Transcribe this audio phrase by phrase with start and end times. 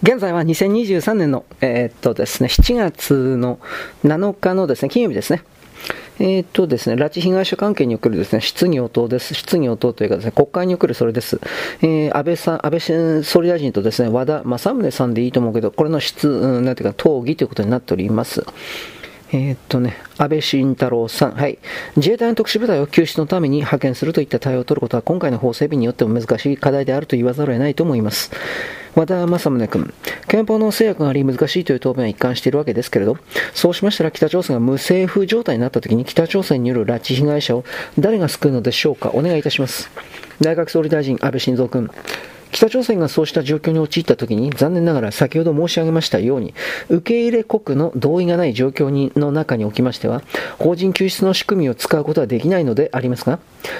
[0.00, 3.58] 現在は2023年の、えー、っとですね、7月の
[4.04, 5.42] 7日のですね、金曜日ですね。
[6.20, 9.34] えー、っとですね、拉致被害者関係におけるですね、質疑応答です。
[9.34, 11.40] 質疑応答というかですね、国会におけるそれです。
[11.82, 18.44] えー、安倍さん、安倍総理大臣とですね、和田正宗さんでいいと思うけど、これの質、うん、なんていうか、討議ということになっております。
[19.32, 21.58] えー、っとね、安倍晋太郎さん、はい。
[21.96, 28.30] 自衛隊の特殊部隊を救出のために派遣するといった対応を取ることは今回の法整備によっても難しい課題であると言わざるを得ないと思います。
[28.98, 29.94] 和田正宗君、
[30.26, 33.16] 憲法の制約があり難しいという答弁は一貫しているわけですけれど、
[33.54, 37.64] そうしましたら北朝鮮が無政府状態になった時に北朝鮮による拉致被害者を
[37.96, 39.88] 誰が救うのでしょうかお願いいたします。
[40.40, 41.88] 内閣総理大臣安倍晋三君、
[42.50, 46.54] 北朝鮮がそうした状況に陥ったときに、残念ながら先ほど申し上げましたように、
[46.88, 50.22] 受け入れ国の同意がない状況にの中におきましては、
[50.58, 53.38] 邦人救出の仕組みを使うことはできないのでありますが、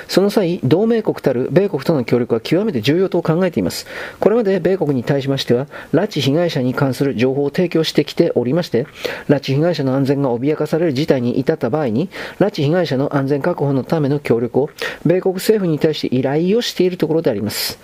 [0.09, 3.87] その際、同盟国たる米国との協力は極めて重要と考えています。
[4.21, 8.87] これまで米国に対しましては、拉致被害者に関する情報を提供してきておりまして、
[9.29, 14.71] 拉致被害者の安全が脅かされる事態に至った場合に、拉致被害者の安全確保のための協力を、
[15.07, 17.79] 米国政府に対して依頼をしているところであります。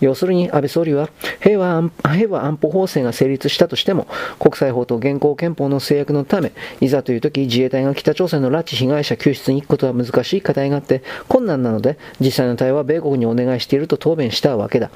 [0.00, 1.08] 要するに、安倍総理は
[1.40, 4.06] 平和、平和安保法制が成立したとしても、
[4.38, 14.90] 国際法と現行憲法の制約のため、いざという時、自衛隊が北朝鮮の拉致被害者救出に行くことは難しい課題があって、困難なので、実際の対話は米国にお願いしていると答弁したわけだ。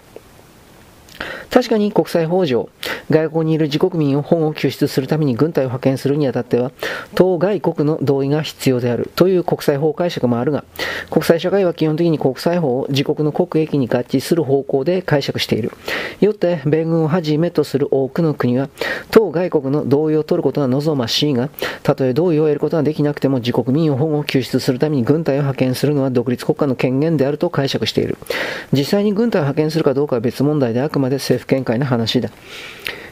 [1.51, 2.69] 確かに国際法上、
[3.11, 6.73] 外国にいる自国民を保護救出するために軍隊を派遣するにあたっては、
[7.15, 10.65] 当該国の同意が必要であるという国際法解釈もあるが、
[11.11, 15.73] 国際社会は基本的に国際法を自国の国益に合致する方向で解釈している。
[16.21, 18.69] よって、米軍をはじめとする多くの国は、
[19.11, 21.51] 当外国の同意を取ることは望ましいが、
[21.83, 28.17] たとえ同意を得ることができなくても自国民を保護救出するために軍隊を派遣するのは独立国家の権限であると解釈している。
[28.73, 32.31] 実際に軍隊を派遣するかどうかは別問題であくまで政府見解の話だ。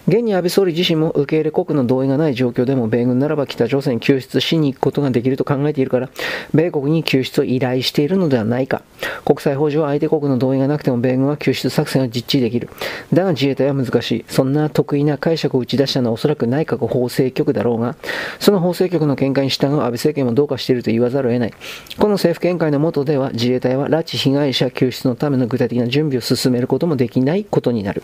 [0.09, 6.11] 現に安倍総理自身も受け入れ国の同意がない状況でも米軍ならば北朝鮮救出しに行くことができると考えているから、
[6.53, 8.83] 米国に救出を依頼しているのではないか。
[9.25, 12.69] 国際法上相手国の同意がなくても米軍は救出作戦を実地できる。
[13.13, 14.25] だが自衛隊は難しい。
[14.27, 17.95] そんな得意な解釈を打ち出したのはおそらく内閣法制局だろうが、
[18.41, 21.53] その法制局の見解に従う安倍政権もどうかしていると言わざるを得ない。
[21.97, 28.03] この政府見解の下では自衛隊は拉致被害者救出のための具体的な準備を進めることもできないことになる。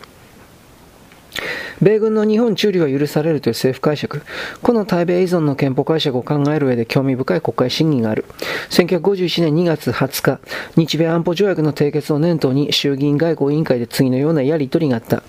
[1.80, 4.22] 米軍の日本駐留は許されるという政府解釈、
[4.62, 8.24] この対米依存の憲法解釈を考える上で興味深い国会審議がある。
[8.70, 10.40] 1951年2月20日、
[10.76, 15.22] 日米安保条約の締結を念頭に衆議院外交委員会で次のようなやり取りがあった。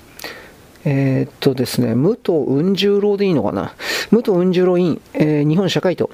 [0.85, 3.73] えー、っとですね、武藤雲十郎でいいのかな？
[4.11, 6.09] 武藤雲十郎委員、えー、日本社会と、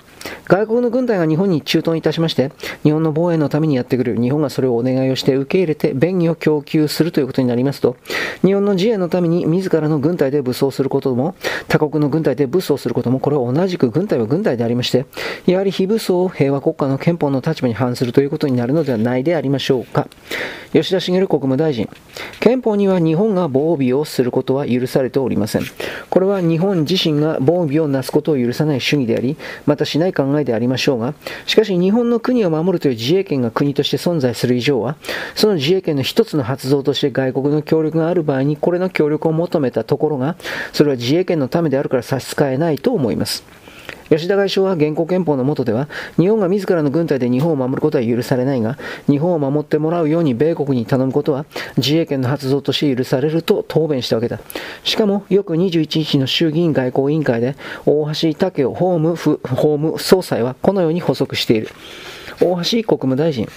[0.47, 2.51] 外国の軍隊が日本に駐屯いたしまして、
[2.83, 7.95] 日本の防衛のためにやってくる、日本がそれをお願いをして受け入れて便宜を供給するということになりますと、
[8.43, 11.35] 日本の自衛のために自らの軍隊で武装することも、
[11.67, 15.05] 他国の軍隊で武装することも、これは同じく軍隊は軍隊でありまして、
[15.45, 20.07] やはり非武装を平和国家の憲法の立場に反するということになるのではないでありましょうか。
[20.73, 21.87] 吉田茂国務大臣、
[22.39, 25.63] 憲法には日本が防備をすることことは許されておりません。
[26.09, 29.35] これは日本自身が防備をなすことを許さない主義であり、
[29.65, 31.13] またしない考えでありましょうが、
[31.45, 34.95] しかし日本の国を守るという自衛権が国として存在する以上は、
[35.35, 40.37] その自衛権の一つの発動として外国の協力がある場合にこれの協力を求めたところが、
[40.71, 43.43] それは自衛権のためであるから差し支えないと思います。
[44.09, 48.77] 吉田外相は現行憲法の下では、日本が自らの軍隊で日本を守ることは許されないが、
[49.07, 51.45] 日本を守ってもらうように米国に頼むことは、
[51.77, 54.39] 自衛権の発動として許されると答弁したわけだ。
[54.83, 57.55] しかも、翌21日の衆議院外交委員会で、
[57.85, 59.37] 大橋武雄法務法
[59.77, 61.69] 務総裁はこのように補足している。
[62.41, 63.47] 大橋国務大臣、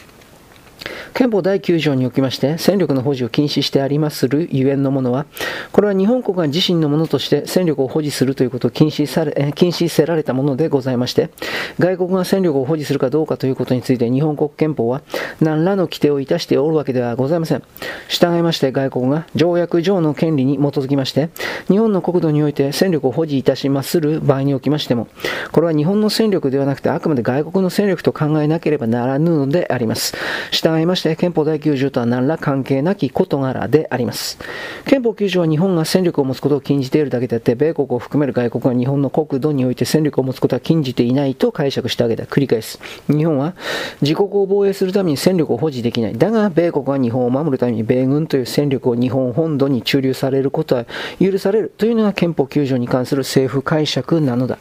[1.14, 5.26] 憲法第9条におきまして戦力の保持を禁止してありまするゆえんのものは、
[5.72, 11.30] これは日本国が自身のものとして戦力を保持するということを禁止され、禁止せられたものでございまして、
[11.78, 15.02] 外国が戦力を保持するかどうかということについて日本国憲法は
[15.40, 17.62] 何らの規定をいたしておるわけではございません。
[18.08, 21.30] 従いまして外国が条約上の権利に基づきまして、
[21.68, 25.08] 日本の国土において戦力を保持いたしまする場合におきましても、
[25.52, 30.14] これは日本の戦力ではなくてあくまで外国の戦力と考えなければならぬのであります。
[30.50, 34.38] 従いまして、憲法第9条とは何ら関係なき事柄であります。
[34.84, 42.26] 憲法9条は日本が戦力を持つことを禁じているだけであって、米国を含める外国が日本の国土において戦力を持つことは禁じていないと解釈したわけだ。
[42.26, 42.78] 繰り返す。
[43.06, 43.54] 日本は
[44.02, 46.18] 自国を防衛するために戦力を保持できない。
[46.18, 50.84] だが、米国は日本を守るために米軍という戦力を日本本土に駐留されることは
[51.20, 54.58] 許されるというのが憲法9条に関する政府解釈なのだ。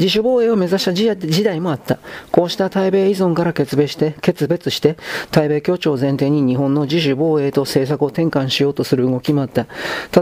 [0.00, 1.98] 自主防衛を目指した時代もあった。
[2.32, 4.96] こうした対米依存から決別して、決別して、
[5.30, 9.66] 対米協調を前提に日本の自主防衛と政策を転換しようとする動きもあった。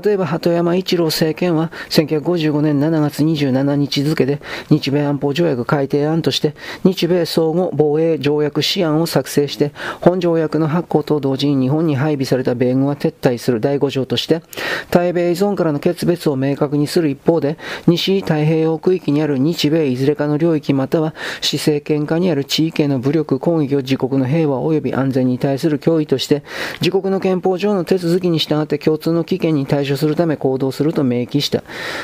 [0.01, 9.71] 例えば、鳩山一郎政権は、1955年7月27日付で、日米安保条約改定案として、日米相互防衛条約試案を作成して、
[10.01, 14.43] 本条約の発行と同時に日本に配備された米軍は撤退する第5条として、
[14.91, 26.43] 対米依存からの決別を明確にする一方で、西太平洋区域にある日米いずれかの領域または、施政権下にある地域への武力攻撃を自国の平和及び安全に対する脅威として、
[26.81, 31.62] 自国の憲法上の手続きに従って共通の危険に対処するため行動すると明記した。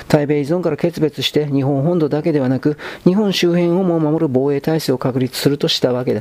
[0.08, 6.20] 対米依存から決別して日本本土だけではなく、日本周辺をも守る防衛体制を確立するとしたわけだ。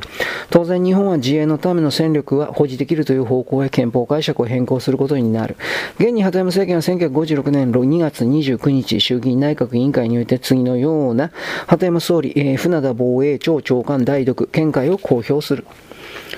[0.50, 5.56] 当然日本は自衛のための戦力は保持できるという方向へ憲法解釈を変更することになる。
[5.98, 11.23] 現に鳩山政権は1956年2月29日、衆議院内閣委員会において次のような
[11.66, 15.66] 鳩山総理、えー、船田防衛庁長官代読見解を公表する。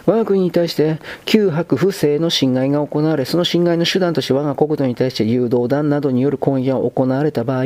[0.04, 7.64] 我が国に対して旧白不正の侵害が行われ、その侵害の手段として我が国土に対して誘導弾などによる攻撃が行われた場合、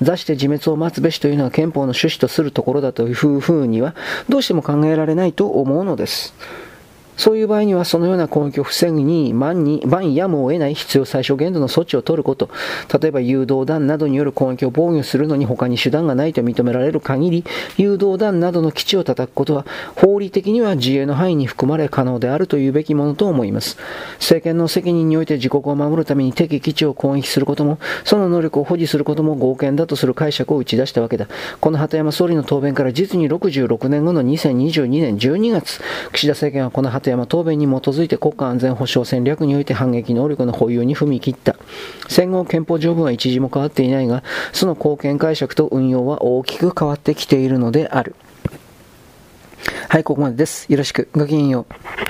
[0.00, 3.94] 座して自滅を待つべしというのは憲法の趣旨とするところだというふうには
[4.28, 6.34] どうしても考えられないと思うのです。
[7.16, 12.48] そういう場合にはそのような攻撃を防ぐに万に万やむを得ない必要最小限度の措置を取ること、
[13.00, 17.44] 例えば誘導弾などによる攻撃を防御するのに他に手段がないと認められる限り、
[17.76, 19.66] 誘導弾などの基地を叩くことは
[19.96, 23.76] 法理的には自衛の範囲に含まれ可能であるというべきものと思います。
[24.18, 31.26] 政権の責任において自国を守るために敵基地を攻撃することも、その能力を保持することも合憲だとする解釈を打ち出したわけだ。
[31.60, 35.80] この鳩山総理の答弁から実に66年後の2022年12月、
[36.12, 41.56] 岸田政権はこの鳩山答弁に基づいて国家安全保障戦略において反撃能力の保有に踏み切った。
[42.08, 44.22] 戦後憲法条文は一時も変わっていないが、
[44.52, 48.14] その貢献解釈と運用は大きく変わってきているのである。
[49.88, 50.70] はい、ここまでです。
[50.70, 51.08] よろしく。
[51.14, 52.09] ごきげんよう。